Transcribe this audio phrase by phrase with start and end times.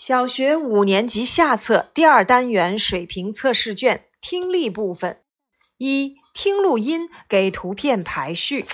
[0.00, 5.18] 小学五年级下册第二单元水平测试卷听力部分：
[5.78, 8.66] 一、听录音，给图片排序。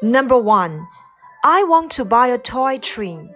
[0.00, 0.86] Number one,
[1.42, 3.30] I want to buy a toy train.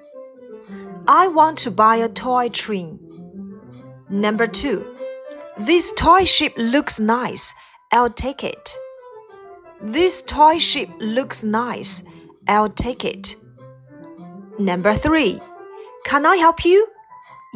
[1.07, 2.99] I want to buy a toy train.
[4.11, 4.85] Number two,
[5.65, 7.51] this toy ship looks nice.
[7.91, 8.75] I'll take it.
[9.81, 12.03] This toy ship looks nice.
[12.48, 13.36] I'll take it.
[14.60, 15.40] Number three.
[16.06, 16.88] Can I help you?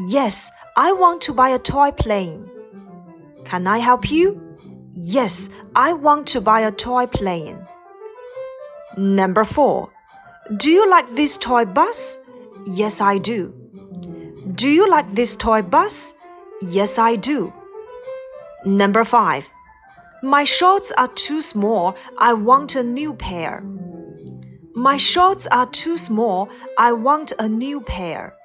[0.08, 2.50] Yes, I want to buy a toy plane.
[3.46, 4.42] Can I help you?
[4.92, 7.68] Yes, I want to buy a toy plane.
[8.98, 9.90] Number four.
[10.56, 12.20] Do you like this toy bus?
[12.66, 13.54] Yes, I do.
[14.56, 16.16] Do you like this toy bus?
[16.62, 17.54] Yes, I do.
[18.66, 19.52] Number five.
[20.24, 21.96] My shorts are too small.
[22.18, 23.64] I want a new pair.
[24.78, 26.50] My shorts are too small.
[26.78, 28.36] I want a new pair.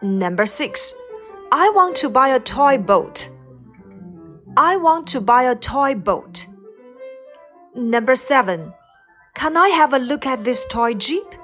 [0.00, 0.94] Number six.
[1.52, 3.28] I want to buy a toy boat.
[4.56, 6.46] I want to buy a toy boat.
[7.74, 8.72] Number seven.
[9.34, 11.34] Can I have a look at this toy jeep?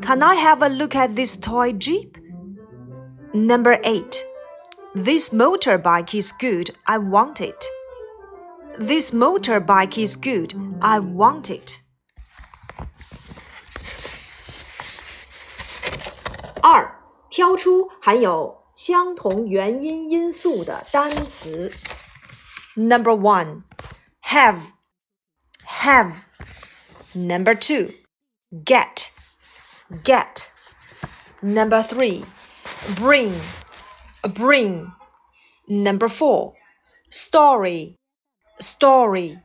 [0.00, 2.16] Can I have a look at this toy jeep?
[3.34, 4.24] Number eight.
[4.94, 6.70] This motorbike is good.
[6.86, 7.62] I want it.
[8.78, 10.54] This motorbike is good.
[10.80, 11.78] I want it.
[16.62, 16.94] 二，
[17.40, 21.72] 挑出含有相同元音音素的单词。
[22.76, 23.62] Number one,
[24.20, 24.58] have,
[25.66, 26.24] have.
[27.14, 27.94] Number two,
[28.52, 29.08] get,
[30.04, 30.50] get.
[31.40, 32.26] Number three,
[32.94, 33.32] bring,
[34.22, 34.92] bring.
[35.66, 36.52] Number four,
[37.10, 37.96] story,
[38.58, 39.38] story.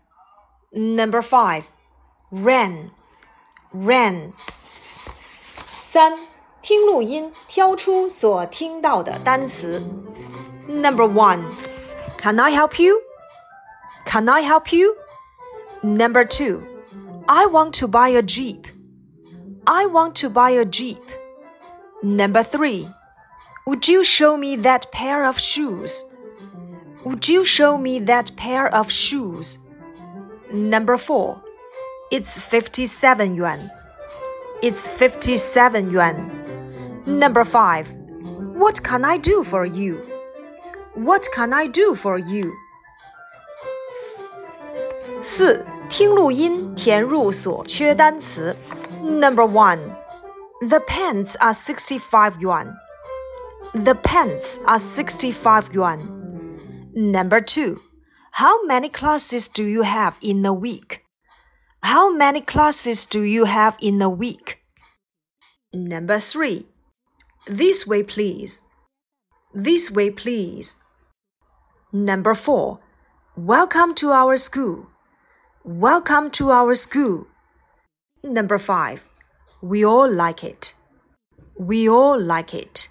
[0.74, 1.64] Number five,
[2.30, 2.92] ran,
[3.72, 4.34] ran.
[5.80, 6.35] 三。
[6.65, 9.83] 听录音，挑出所听到的单词。
[10.69, 11.45] Number one,
[12.19, 12.97] Can I help you?
[14.05, 14.95] Can I help you?
[15.83, 16.63] Number two,
[17.27, 18.67] I want to buy a Jeep.
[19.65, 21.01] I want to buy a Jeep.
[22.03, 22.89] Number three,
[23.67, 26.05] Would you show me that pair of shoes?
[27.05, 29.59] Would you show me that pair of shoes?
[30.53, 31.41] Number four,
[32.11, 33.71] It's 57 yuan.
[34.63, 36.34] It's 57 yuan.
[37.07, 37.87] Number five.
[38.55, 40.01] What can I do for you?
[40.95, 42.53] What can I do for you?
[45.23, 48.57] 四，听录音，填入所缺单词。
[49.03, 49.79] Number one.
[50.69, 52.75] The pants are 65 yuan.
[53.73, 56.01] The pants are 65 yuan.
[56.95, 57.81] Number two.
[58.33, 61.01] How many classes do you have in a week?
[61.83, 64.59] How many classes do you have in a week?
[65.73, 66.67] Number three.
[67.48, 68.64] This way, please.
[69.54, 70.78] This way, please.
[71.94, 72.80] Number four.
[73.38, 74.88] Welcome to our school.
[75.64, 77.28] Welcome to our school.
[78.24, 79.06] Number five.
[79.62, 80.74] We all like it.
[81.58, 82.88] We all like it.